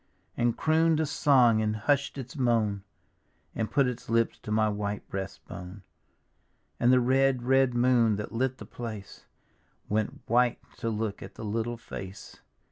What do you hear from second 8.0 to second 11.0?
that lit the place Went white to